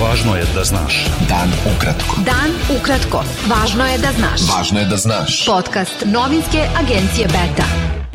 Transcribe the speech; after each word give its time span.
Važno 0.00 0.32
je 0.32 0.44
da 0.54 0.62
znaš. 0.64 0.94
Dan 1.28 1.50
ukratko. 1.68 2.22
Dan 2.24 2.54
ukratko. 2.72 3.18
Važno 3.50 3.84
je 3.84 3.98
da 4.00 4.12
znaš. 4.16 4.44
Važno 4.48 4.80
je 4.80 4.86
da 4.88 4.96
znaš. 4.96 5.34
Podcast 5.46 6.04
novinske 6.08 6.62
agencije 6.80 7.26
Beta. 7.28 7.66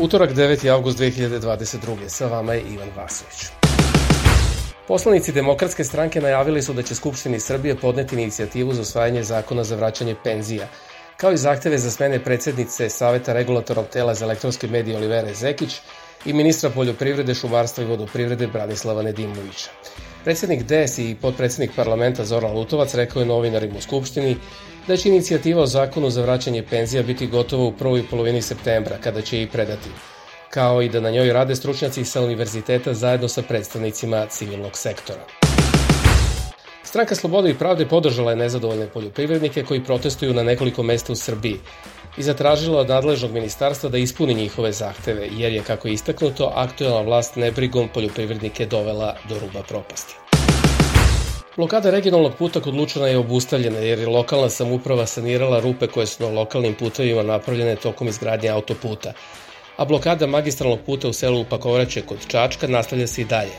Utorak 0.01 0.33
9. 0.33 0.65
avgust 0.73 0.97
2022. 0.99 2.09
Sa 2.09 2.27
vama 2.27 2.53
je 2.53 2.63
Ivan 2.73 2.89
Vasović. 2.95 3.45
Poslanici 4.87 5.31
Demokratske 5.31 5.83
stranke 5.83 6.21
najavili 6.21 6.62
su 6.62 6.74
da 6.74 6.81
će 6.81 6.96
Skupštini 6.96 7.40
Srbije 7.40 7.76
podneti 7.76 8.15
inicijativu 8.15 8.74
za 8.74 8.81
osvajanje 8.81 9.24
zakona 9.24 9.63
za 9.63 9.76
vraćanje 9.76 10.15
penzija, 10.24 10.67
kao 11.17 11.33
i 11.33 11.38
zahteve 11.38 11.78
za 11.78 11.92
smene 11.92 12.20
predsednice 12.24 12.90
Saveta 12.90 13.33
regulatornog 13.33 13.86
tela 13.94 14.15
za 14.15 14.26
elektronske 14.26 14.67
medije 14.67 14.97
Olivere 14.97 15.33
Zekić 15.33 15.78
i 16.26 16.34
ministra 16.34 16.70
poljoprivrede, 16.70 17.34
šumarstva 17.34 17.84
i 17.84 17.88
vodoprivrede 17.88 18.48
Branislava 18.48 19.04
Nedimovića. 19.04 19.70
Predsednik 20.26 20.63
DS 20.63 20.98
i 20.98 21.16
podpredsednik 21.21 21.71
parlamenta 21.76 22.25
Zoran 22.25 22.52
Lutovac 22.52 22.93
rekao 22.95 23.20
je 23.20 23.25
novinarima 23.25 23.77
u 23.77 23.81
Skupštini 23.81 24.38
da 24.88 24.98
će 24.98 25.09
inicijativa 25.09 25.61
o 25.61 25.65
zakonu 25.65 26.09
za 26.09 26.21
vraćanje 26.21 26.63
penzija 26.70 27.03
biti 27.03 27.27
gotova 27.27 27.63
u 27.63 27.71
prvoj 27.71 28.03
polovini 28.09 28.41
septembra, 28.41 28.98
kada 29.03 29.21
će 29.21 29.41
i 29.41 29.48
predati, 29.48 29.89
kao 30.49 30.81
i 30.81 30.89
da 30.89 30.99
na 30.99 31.11
njoj 31.11 31.34
rade 31.34 31.55
stručnjaci 31.55 32.05
sa 32.05 32.21
univerziteta 32.21 32.93
zajedno 32.93 33.27
sa 33.27 33.41
predstavnicima 33.41 34.25
civilnog 34.25 34.77
sektora. 34.77 35.25
Stranka 36.84 37.15
Slobode 37.15 37.49
i 37.49 37.57
pravde 37.57 37.85
podržala 37.85 38.31
je 38.31 38.37
nezadovoljne 38.37 38.87
poljoprivrednike 38.87 39.63
koji 39.63 39.84
protestuju 39.84 40.34
na 40.34 40.43
nekoliko 40.43 40.84
mesta 40.84 41.13
u 41.13 41.15
Srbiji 41.15 41.59
i 42.17 42.23
zatražila 42.23 42.79
od 42.79 42.89
nadležnog 42.89 43.31
ministarstva 43.31 43.89
da 43.89 43.97
ispuni 43.97 44.33
njihove 44.33 44.71
zahteve, 44.71 45.29
jer 45.37 45.53
je, 45.53 45.63
kako 45.63 45.87
je 45.87 45.93
istaknuto, 45.93 46.51
aktuelna 46.55 47.01
vlast 47.01 47.35
nebrigom 47.35 47.89
poljoprivrednike 47.93 48.65
dovela 48.65 49.15
do 49.29 49.39
ruba 49.39 49.63
propasti. 49.63 50.15
Blokada 51.57 51.91
regionalnog 51.91 52.35
puta 52.35 52.59
kod 52.59 52.75
Lučana 52.75 53.07
je 53.07 53.17
obustavljena 53.17 53.79
jer 53.79 53.99
je 53.99 54.07
lokalna 54.07 54.49
samuprava 54.49 55.05
sanirala 55.05 55.59
rupe 55.59 55.87
koje 55.87 56.05
su 56.05 56.23
na 56.23 56.29
lokalnim 56.29 56.73
putevima 56.73 57.23
napravljene 57.23 57.75
tokom 57.75 58.07
izgradnje 58.07 58.49
autoputa, 58.49 59.13
a 59.77 59.85
blokada 59.85 60.27
magistralnog 60.27 60.79
puta 60.85 61.07
u 61.07 61.13
selu 61.13 61.45
Pakovraće 61.49 62.01
kod 62.01 62.27
Čačka 62.27 62.68
nastavlja 62.68 63.07
se 63.07 63.21
i 63.21 63.25
dalje. 63.25 63.55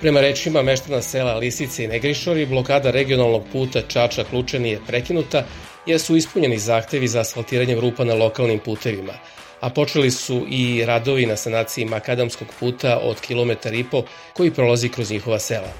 Prema 0.00 0.20
rečima 0.20 0.62
meštana 0.62 1.02
sela 1.02 1.34
Lisice 1.34 1.84
i 1.84 1.88
Negrišori, 1.88 2.46
blokada 2.46 2.90
regionalnog 2.90 3.42
puta 3.52 3.82
Čačak-Lučani 3.88 4.66
je 4.66 4.80
prekinuta 4.86 5.44
jer 5.86 6.00
su 6.00 6.16
ispunjeni 6.16 6.58
zahtevi 6.58 7.08
za 7.08 7.20
asfaltiranjem 7.20 7.80
rupa 7.80 8.04
na 8.04 8.14
lokalnim 8.14 8.58
putevima, 8.58 9.12
a 9.60 9.70
počeli 9.70 10.10
su 10.10 10.46
i 10.48 10.84
radovi 10.84 11.26
na 11.26 11.36
sanaciji 11.36 11.84
makadamskog 11.84 12.48
puta 12.60 12.98
od 13.02 13.20
kilometar 13.20 13.74
i 13.74 13.84
po 13.84 14.02
koji 14.32 14.50
prolazi 14.50 14.88
kroz 14.88 15.10
njihova 15.10 15.38
sela. 15.38 15.72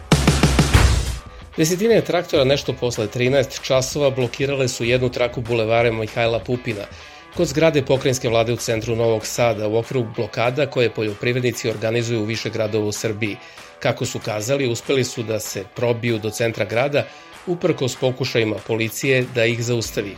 Desetine 1.57 2.01
traktora 2.01 2.45
nešto 2.45 2.73
posle 2.73 3.07
13 3.07 3.63
časova 3.63 4.11
blokirale 4.11 4.69
su 4.69 4.85
jednu 4.85 5.09
traku 5.09 5.41
bulevare 5.41 5.93
Mihajla 5.93 6.39
Pupina, 6.39 6.85
kod 7.37 7.47
zgrade 7.47 7.83
pokrajinske 7.83 8.29
vlade 8.29 8.53
u 8.53 8.57
centru 8.57 8.97
Novog 8.97 9.27
Sada 9.27 9.69
u 9.69 9.77
okviru 9.77 10.07
blokada 10.17 10.67
koje 10.67 10.91
poljoprivrednici 10.91 11.71
organizuju 11.71 12.21
u 12.21 12.25
više 12.25 12.51
gradova 12.51 12.87
u 12.87 12.93
Srbiji. 12.93 13.37
Kako 13.83 14.07
su 14.07 14.19
kazali, 14.19 14.69
uspeli 14.69 15.05
su 15.05 15.23
da 15.23 15.41
se 15.41 15.65
probiju 15.77 16.19
do 16.19 16.31
centra 16.31 16.65
grada 16.65 17.07
uprkos 17.47 17.97
pokušajima 17.97 18.57
policije 18.67 19.25
da 19.35 19.45
ih 19.45 19.65
zaustavi. 19.65 20.17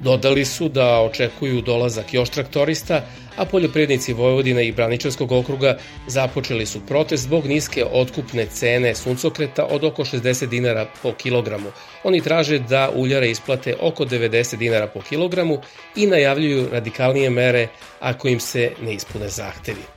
Dodali 0.00 0.44
su 0.44 0.68
da 0.68 1.00
očekuju 1.00 1.60
dolazak 1.60 2.14
još 2.14 2.30
traktorista, 2.30 3.02
a 3.36 3.44
poljoprivrednici 3.44 4.12
Vojvodine 4.12 4.66
i 4.66 4.72
Braničevskog 4.72 5.32
okruga 5.32 5.78
započeli 6.06 6.66
su 6.66 6.80
protest 6.86 7.22
zbog 7.22 7.46
niske 7.46 7.84
otkupne 7.84 8.46
cene 8.46 8.94
suncokreta 8.94 9.64
od 9.64 9.84
oko 9.84 10.04
60 10.04 10.46
dinara 10.46 10.86
po 11.02 11.12
kilogramu. 11.12 11.72
Oni 12.04 12.20
traže 12.20 12.58
da 12.58 12.90
uljare 12.94 13.30
isplate 13.30 13.74
oko 13.80 14.04
90 14.04 14.56
dinara 14.56 14.86
po 14.86 15.00
kilogramu 15.00 15.60
i 15.96 16.06
najavljuju 16.06 16.68
radikalnije 16.72 17.30
mere 17.30 17.68
ako 18.00 18.28
im 18.28 18.40
se 18.40 18.72
ne 18.82 18.94
ispune 18.94 19.28
zahtevi. 19.28 19.95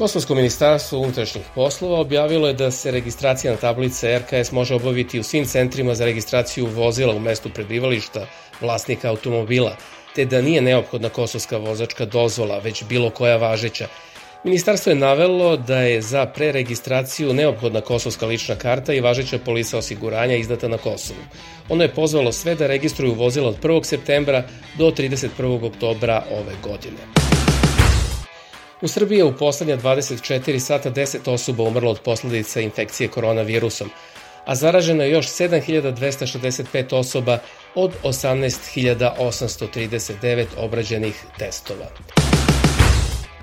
Kosovsko 0.00 0.34
ministarstvo 0.34 0.98
unutrašnjih 0.98 1.44
poslova 1.54 2.00
objavilo 2.00 2.48
je 2.48 2.54
da 2.54 2.70
se 2.70 2.90
registracija 2.90 3.52
na 3.52 3.58
tablice 3.58 4.18
RKS 4.18 4.52
može 4.52 4.74
obaviti 4.74 5.20
u 5.20 5.22
svim 5.22 5.44
centrima 5.44 5.94
za 5.94 6.04
registraciju 6.04 6.66
vozila 6.66 7.14
u 7.14 7.18
mestu 7.18 7.50
prebivališta 7.54 8.26
vlasnika 8.60 9.10
automobila, 9.10 9.76
te 10.14 10.24
da 10.24 10.40
nije 10.40 10.60
neophodna 10.60 11.08
kosovska 11.08 11.56
vozačka 11.56 12.04
dozvola, 12.04 12.58
već 12.58 12.84
bilo 12.84 13.10
koja 13.10 13.36
važeća. 13.36 13.88
Ministarstvo 14.44 14.90
je 14.90 14.96
navelo 14.96 15.56
da 15.56 15.80
je 15.80 16.02
za 16.02 16.26
preregistraciju 16.26 17.34
neophodna 17.34 17.80
kosovska 17.80 18.26
lična 18.26 18.56
karta 18.56 18.94
i 18.94 19.00
važeća 19.00 19.38
polisa 19.38 19.78
osiguranja 19.78 20.36
izdata 20.36 20.68
na 20.68 20.78
Kosovu. 20.78 21.20
Ono 21.68 21.82
je 21.82 21.94
pozvalo 21.94 22.32
sve 22.32 22.54
da 22.54 22.66
registruju 22.66 23.14
vozila 23.14 23.48
od 23.48 23.62
1. 23.62 23.84
septembra 23.84 24.44
do 24.78 24.90
31. 24.90 25.66
oktobra 25.66 26.24
ove 26.30 26.54
godine. 26.62 27.19
U 28.82 28.88
Srbiji 28.88 29.18
je 29.18 29.24
u 29.24 29.36
poslednja 29.36 29.76
24 29.76 30.58
sata 30.58 30.90
10 30.90 31.30
osoba 31.30 31.62
umrlo 31.62 31.90
od 31.90 32.00
posledica 32.00 32.60
infekcije 32.60 33.08
koronavirusom, 33.08 33.90
a 34.44 34.54
zaraženo 34.54 35.02
je 35.02 35.10
još 35.10 35.26
7265 35.26 36.94
osoba 36.94 37.38
od 37.74 37.92
18839 38.02 40.46
obrađenih 40.56 41.24
testova. 41.38 41.86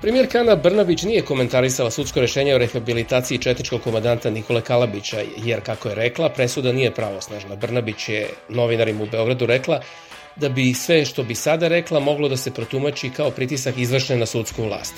Premijer 0.00 0.32
Kana 0.32 0.56
Brnabić 0.56 1.02
nije 1.02 1.24
komentarisala 1.24 1.90
sudsko 1.90 2.20
rešenje 2.20 2.54
o 2.54 2.58
rehabilitaciji 2.58 3.38
četničkog 3.38 3.82
komadanta 3.82 4.30
Nikole 4.30 4.60
Kalabića, 4.60 5.22
jer, 5.36 5.60
kako 5.60 5.88
je 5.88 5.94
rekla, 5.94 6.28
presuda 6.28 6.72
nije 6.72 6.94
pravosnažna. 6.94 7.56
Brnabić 7.56 8.08
je 8.08 8.28
novinarima 8.48 9.02
u 9.02 9.06
Beogradu 9.06 9.46
rekla 9.46 9.80
da 10.40 10.48
bi 10.48 10.74
sve 10.74 11.04
što 11.04 11.22
bi 11.22 11.34
sada 11.34 11.68
rekla 11.68 12.00
moglo 12.00 12.28
da 12.28 12.36
se 12.36 12.50
protumači 12.50 13.10
kao 13.10 13.30
pritisak 13.30 13.78
izvršne 13.78 14.16
na 14.16 14.26
sudsku 14.26 14.62
vlast. 14.62 14.94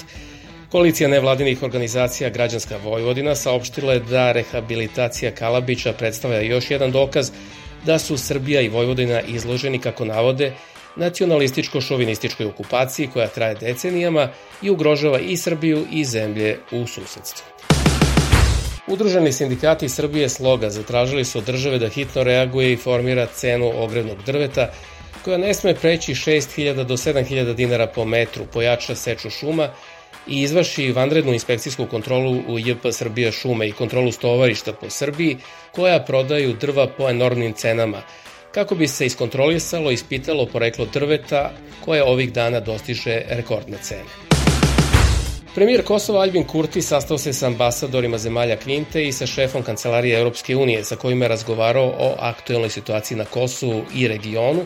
Koalicija 0.71 1.09
nevladinih 1.09 1.63
organizacija 1.63 2.31
Građanska 2.31 2.77
Vojvodina 2.85 3.35
saopštila 3.35 3.93
je 3.93 4.01
da 4.01 4.33
rehabilitacija 4.33 5.35
Kalabića 5.35 5.93
predstavlja 5.93 6.41
još 6.41 6.71
jedan 6.71 6.93
dokaz 6.93 7.31
da 7.87 7.99
su 7.99 8.19
Srbija 8.19 8.61
i 8.61 8.69
Vojvodina 8.69 9.21
izloženi, 9.21 9.79
kako 9.79 10.05
navode, 10.05 10.53
nacionalističko-šovinističkoj 10.97 12.47
okupaciji 12.47 13.09
koja 13.13 13.29
traje 13.29 13.55
decenijama 13.55 14.29
i 14.63 14.71
ugrožava 14.71 15.19
i 15.19 15.37
Srbiju 15.37 15.87
i 15.93 16.05
zemlje 16.05 16.59
u 16.73 16.87
susedstvu. 16.87 17.47
Udruženi 18.87 19.33
sindikati 19.33 19.89
Srbije 19.89 20.29
Sloga 20.29 20.71
zatražili 20.71 21.25
su 21.25 21.39
od 21.39 21.45
države 21.45 21.79
da 21.79 21.89
hitno 21.89 22.23
reaguje 22.23 22.73
i 22.73 22.77
formira 22.77 23.27
cenu 23.27 23.73
ogrednog 23.77 24.23
drveta 24.27 24.71
koja 25.25 25.39
ne 25.39 25.55
sme 25.55 25.75
preći 25.75 26.15
6000 26.15 26.85
do 26.85 26.97
7000 26.97 27.55
dinara 27.55 27.87
po 27.87 28.05
metru, 28.05 28.45
pojača 28.53 28.95
seču 28.95 29.31
šuma 29.31 29.69
i 30.27 30.43
izvrši 30.43 30.93
vanrednu 30.93 31.33
inspekcijsku 31.33 31.87
kontrolu 31.87 32.43
u 32.49 32.59
JP 32.59 32.93
Srbija 32.93 33.33
šume 33.33 33.69
i 33.69 33.73
kontrolu 33.73 34.13
stovarišta 34.13 34.73
po 34.73 34.91
Srbiji 34.91 35.37
koja 35.73 36.05
prodaju 36.05 36.53
drva 36.53 36.87
po 36.87 37.11
enormnim 37.11 37.53
cenama, 37.53 38.03
kako 38.53 38.75
bi 38.75 38.89
se 38.89 39.07
iskontrolisalo 39.07 39.91
i 39.91 39.95
ispitalo 39.95 40.47
poreklo 40.47 40.87
drveta 40.93 41.51
koje 41.85 42.03
ovih 42.03 42.33
dana 42.33 42.61
dostiže 42.61 43.23
rekordne 43.29 43.79
cene. 43.83 44.31
Premijer 45.55 45.85
Kosova 45.85 46.21
Albin 46.21 46.45
Kurti 46.45 46.83
sastao 46.83 47.19
se 47.19 47.33
sa 47.33 47.47
ambasadorima 47.47 48.19
zemalja 48.19 48.57
Kvinte 48.57 49.07
i 49.07 49.13
sa 49.13 49.27
šefom 49.27 49.63
Kancelarije 49.63 50.19
Europske 50.19 50.57
unije 50.57 50.85
sa 50.85 50.97
kojima 50.97 51.25
je 51.25 51.29
razgovarao 51.29 51.87
o 51.99 52.15
aktuelnoj 52.19 52.71
situaciji 52.71 53.19
na 53.19 53.25
Kosovu 53.25 53.83
i 53.95 54.09
regionu, 54.09 54.65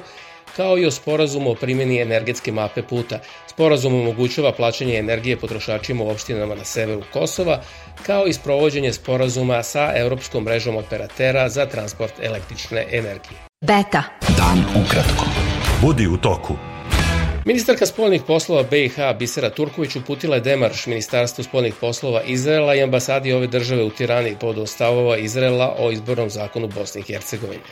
kao 0.56 0.78
i 0.78 0.86
o 0.86 0.90
sporazumu 0.90 1.50
o 1.50 1.54
primjeni 1.54 2.00
energetske 2.00 2.52
mape 2.52 2.82
puta. 2.82 3.18
Sporazum 3.46 3.94
omogućava 3.94 4.52
plaćanje 4.52 4.98
energije 4.98 5.36
potrošačima 5.36 6.04
u 6.04 6.10
opštinama 6.10 6.54
na 6.54 6.64
severu 6.64 7.02
Kosova, 7.12 7.60
kao 8.06 8.26
i 8.26 8.32
sprovođenje 8.32 8.92
sporazuma 8.92 9.62
sa 9.62 9.92
Europskom 9.96 10.44
mrežom 10.44 10.76
operatera 10.76 11.48
za 11.48 11.66
transport 11.66 12.12
električne 12.22 12.86
energije. 12.90 13.38
Beta. 13.60 14.02
Dan 14.36 14.84
ukratko. 14.84 15.24
Budi 15.82 16.06
u 16.06 16.16
toku. 16.16 16.56
Ministarka 17.46 17.86
spoljnih 17.86 18.22
poslova 18.26 18.62
BiH 18.62 18.94
Bisera 19.18 19.50
Turković 19.50 19.96
uputila 19.96 20.34
je 20.34 20.40
demarš 20.40 20.86
Ministarstvu 20.86 21.44
spoljnih 21.44 21.74
poslova 21.80 22.22
Izraela 22.22 22.74
i 22.74 22.82
ambasadi 22.82 23.32
ove 23.32 23.46
države 23.46 23.82
u 23.82 23.90
Tirani 23.90 24.36
pod 24.40 24.68
stavova 24.68 25.16
Izraela 25.16 25.76
o 25.78 25.90
izbornom 25.90 26.30
zakonu 26.30 26.68
Bosne 26.68 27.00
i 27.00 27.12
Hercegovine. 27.12 27.62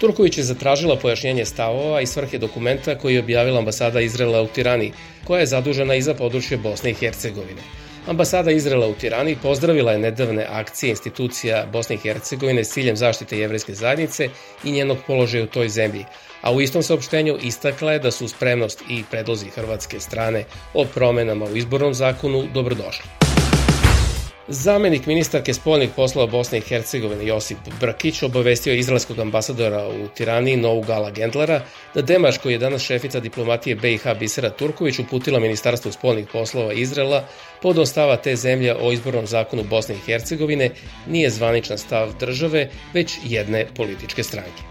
Turković 0.00 0.38
je 0.38 0.44
zatražila 0.44 0.96
pojašnjenje 0.96 1.44
stavova 1.44 2.00
i 2.00 2.06
svrhe 2.06 2.38
dokumenta 2.38 2.98
koji 2.98 3.14
je 3.14 3.20
objavila 3.20 3.58
ambasada 3.58 4.00
Izrela 4.00 4.42
u 4.42 4.46
Tirani, 4.46 4.92
koja 5.24 5.40
je 5.40 5.46
zadužena 5.46 5.94
i 5.94 6.02
za 6.02 6.14
područje 6.14 6.58
Bosne 6.58 6.90
i 6.90 6.94
Hercegovine. 6.94 7.62
Ambasada 8.06 8.50
Izrela 8.50 8.86
u 8.86 8.94
Tirani 8.94 9.36
pozdravila 9.42 9.92
je 9.92 9.98
nedavne 9.98 10.46
akcije 10.50 10.90
institucija 10.90 11.66
Bosne 11.72 11.94
i 11.94 11.98
Hercegovine 11.98 12.64
s 12.64 12.72
ciljem 12.72 12.96
zaštite 12.96 13.38
jevrejske 13.38 13.74
zajednice 13.74 14.28
i 14.64 14.72
njenog 14.72 14.98
položaja 15.06 15.44
u 15.44 15.46
toj 15.46 15.68
zemlji, 15.68 16.04
a 16.42 16.52
u 16.52 16.60
istom 16.60 16.82
saopštenju 16.82 17.38
istakla 17.42 17.92
je 17.92 17.98
da 17.98 18.10
su 18.10 18.28
spremnost 18.28 18.82
i 18.88 19.02
predlozi 19.10 19.50
hrvatske 19.50 20.00
strane 20.00 20.44
o 20.74 20.84
promenama 20.84 21.44
u 21.44 21.56
izbornom 21.56 21.94
zakonu 21.94 22.46
dobrodošli. 22.54 23.25
Zamenik 24.48 25.06
ministarke 25.06 25.54
spoljnih 25.54 25.90
poslova 25.96 26.26
Bosne 26.26 26.58
i 26.58 26.60
Hercegovine 26.60 27.26
Josip 27.26 27.58
Brkić 27.80 28.22
obavestio 28.22 28.74
izraelskog 28.74 29.18
ambasadora 29.18 29.88
u 29.88 30.08
Tirani 30.08 30.56
Novu 30.56 30.82
Gala 30.82 31.10
Gendlera 31.10 31.60
da 31.94 32.02
Demaš, 32.02 32.38
koji 32.38 32.52
je 32.52 32.58
danas 32.58 32.82
šefica 32.82 33.20
diplomatije 33.20 33.76
BiH 33.76 34.06
Bisera 34.18 34.50
Turković, 34.50 34.98
uputila 34.98 35.40
Ministarstvu 35.40 35.92
spoljnih 35.92 36.26
poslova 36.32 36.72
Izraela 36.72 37.24
pod 37.62 37.78
ostava 37.78 38.16
te 38.16 38.36
zemlje 38.36 38.74
o 38.80 38.92
izbornom 38.92 39.26
zakonu 39.26 39.64
Bosne 39.64 39.94
i 39.94 40.06
Hercegovine 40.06 40.70
nije 41.06 41.30
zvaničan 41.30 41.78
stav 41.78 42.12
države, 42.20 42.70
već 42.94 43.18
jedne 43.24 43.66
političke 43.76 44.22
stranke. 44.22 44.62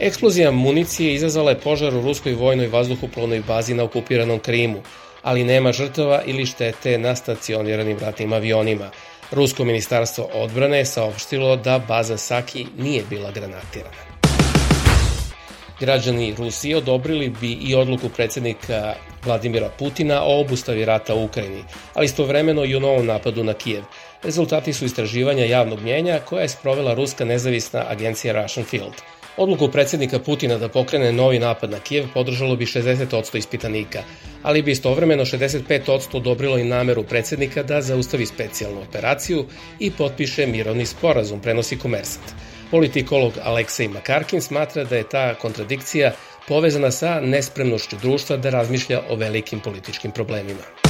Eksplozija 0.00 0.50
municije 0.50 1.14
izazvala 1.14 1.50
je 1.50 1.60
požar 1.60 1.94
u 1.94 2.00
ruskoj 2.02 2.32
vojnoj 2.32 2.66
vazduhoplovnoj 2.66 3.42
bazi 3.48 3.74
na 3.74 3.82
okupiranom 3.82 4.38
Krimu, 4.38 4.82
ali 5.22 5.44
nema 5.44 5.72
žrtava 5.72 6.22
ili 6.26 6.46
štete 6.46 6.98
na 6.98 7.16
stacioniranim 7.16 7.98
ratnim 7.98 8.32
avionima. 8.32 8.90
Rusko 9.30 9.64
ministarstvo 9.64 10.28
odbrane 10.32 10.78
je 10.78 10.86
saopštilo 10.86 11.56
da 11.56 11.78
baza 11.78 12.16
Saki 12.16 12.66
nije 12.78 13.02
bila 13.10 13.30
granatirana. 13.30 14.08
Građani 15.80 16.34
Rusije 16.38 16.76
odobrili 16.76 17.28
bi 17.40 17.52
i 17.52 17.74
odluku 17.74 18.08
predsednika 18.08 18.94
Vladimira 19.24 19.68
Putina 19.78 20.22
o 20.22 20.40
obustavi 20.40 20.84
rata 20.84 21.14
u 21.14 21.24
Ukrajini, 21.24 21.64
ali 21.94 22.04
istovremeno 22.04 22.64
i 22.64 22.74
o 22.74 22.80
novom 22.80 23.06
napadu 23.06 23.44
na 23.44 23.54
Kijev. 23.54 23.82
Rezultati 24.22 24.72
su 24.72 24.84
istraživanja 24.84 25.44
javnog 25.44 25.80
mnjenja 25.80 26.18
koja 26.18 26.42
je 26.42 26.48
sprovela 26.48 26.94
ruska 26.94 27.24
nezavisna 27.24 27.84
agencija 27.88 28.42
Russian 28.42 28.66
Field– 28.66 28.94
Odluku 29.38 29.68
predsednika 29.68 30.18
Putina 30.18 30.58
da 30.58 30.68
pokrene 30.68 31.12
novi 31.12 31.38
napad 31.38 31.70
na 31.70 31.78
Kijev 31.78 32.06
podržalo 32.14 32.56
bi 32.56 32.66
60% 32.66 33.36
ispitanika, 33.38 34.02
ali 34.42 34.62
bi 34.62 34.70
istovremeno 34.70 35.24
65% 35.24 36.16
odobrilo 36.16 36.58
i 36.58 36.64
nameru 36.64 37.02
predsednika 37.02 37.62
da 37.62 37.82
zaustavi 37.82 38.26
specijalnu 38.26 38.80
operaciju 38.80 39.44
i 39.78 39.90
potpiše 39.90 40.46
mirovni 40.46 40.86
sporazum, 40.86 41.40
prenosi 41.40 41.78
Komersant. 41.78 42.26
Politikolog 42.70 43.32
Aleksej 43.44 43.88
Makarkin 43.88 44.40
smatra 44.40 44.84
da 44.84 44.96
je 44.96 45.08
ta 45.08 45.34
kontradikcija 45.34 46.12
povezana 46.48 46.90
sa 46.90 47.20
nespremnošću 47.20 47.96
društva 48.02 48.36
da 48.36 48.50
razmišlja 48.50 49.02
o 49.10 49.16
velikim 49.16 49.60
političkim 49.60 50.10
problemima. 50.10 50.87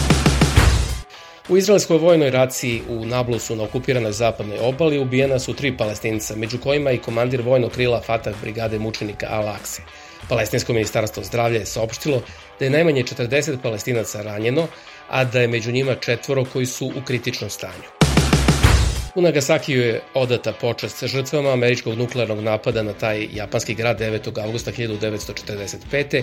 U 1.48 1.56
izraelskoj 1.56 1.98
vojnoj 1.98 2.30
raciji 2.30 2.82
u 2.88 3.04
Nablusu 3.06 3.56
na 3.56 3.62
okupiranoj 3.62 4.12
zapadnoj 4.12 4.58
obali 4.58 4.98
ubijena 4.98 5.38
su 5.38 5.54
tri 5.54 5.76
palestinca, 5.76 6.36
među 6.36 6.58
kojima 6.58 6.90
i 6.90 6.98
komandir 6.98 7.42
vojnog 7.42 7.72
krila 7.72 8.00
Fatah 8.00 8.34
brigade 8.40 8.78
mučenika 8.78 9.26
Al-Akse. 9.26 9.80
Palestinsko 10.28 10.72
ministarstvo 10.72 11.24
zdravlja 11.24 11.58
je 11.58 11.66
saopštilo 11.66 12.22
da 12.58 12.64
je 12.64 12.70
najmanje 12.70 13.02
40 13.02 13.56
palestinaca 13.62 14.22
ranjeno, 14.22 14.66
a 15.08 15.24
da 15.24 15.40
je 15.40 15.48
među 15.48 15.72
njima 15.72 15.94
četvoro 15.94 16.44
koji 16.44 16.66
su 16.66 16.86
u 16.86 17.04
kritičnom 17.06 17.50
stanju. 17.50 17.88
U 19.14 19.22
Nagasakiju 19.22 19.82
je 19.82 20.00
odata 20.14 20.52
počast 20.52 21.04
žrtvama 21.04 21.52
američkog 21.52 21.98
nuklearnog 21.98 22.40
napada 22.40 22.82
na 22.82 22.92
taj 22.92 23.28
japanski 23.32 23.74
grad 23.74 24.00
9. 24.00 24.44
augusta 24.44 24.72
1945. 24.72 26.22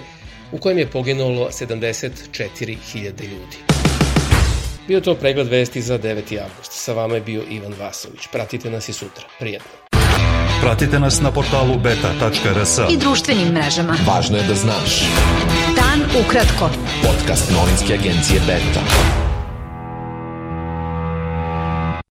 u 0.51 0.57
kojem 0.57 0.77
je 0.77 0.92
poginulo 0.92 1.50
74.000 1.50 3.24
ljudi. 3.24 3.75
Bio 4.87 5.01
to 5.01 5.15
pregled 5.15 5.47
vesti 5.47 5.81
za 5.81 5.99
9. 5.99 6.39
avgust. 6.41 6.71
Sa 6.71 6.93
vama 6.93 7.15
je 7.15 7.21
bio 7.21 7.43
Ivan 7.49 7.73
Vasović. 7.79 8.27
Pratite 8.31 8.69
nas 8.69 8.89
i 8.89 8.93
sutra. 8.93 9.23
Prijetno. 9.39 9.71
Pratite 10.61 10.99
nas 10.99 11.21
na 11.21 11.31
portalu 11.31 11.77
beta.rs 11.77 12.77
i 12.91 12.97
društvenim 12.97 13.47
mrežama. 13.47 13.97
Važno 14.07 14.37
je 14.37 14.43
da 14.43 14.55
znaš. 14.55 15.01
Dan 15.75 16.23
ukratko. 16.25 16.69
Podcast 17.03 17.51
novinske 17.51 17.93
agencije 17.93 18.39
Beta. 18.47 19.25